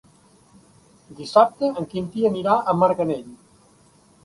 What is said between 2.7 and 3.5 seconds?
Marganell.